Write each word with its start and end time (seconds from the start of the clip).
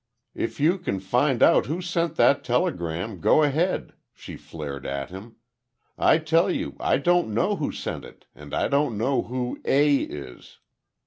"If 0.33 0.59
you 0.59 0.79
can 0.79 0.99
find 0.99 1.43
out 1.43 1.67
who 1.67 1.79
sent 1.79 2.15
that 2.15 2.43
telegram, 2.43 3.19
go 3.19 3.43
ahead," 3.43 3.93
she 4.15 4.35
flared 4.35 4.83
at 4.83 5.11
him. 5.11 5.35
"I 5.95 6.17
tell 6.17 6.49
you 6.49 6.75
I 6.79 6.97
don't 6.97 7.35
know 7.35 7.57
who 7.57 7.71
sent 7.71 8.03
it, 8.03 8.25
and 8.33 8.51
I 8.51 8.67
don't 8.67 8.97
know 8.97 9.21
who 9.21 9.61
'A' 9.63 9.97
is." 9.97 10.57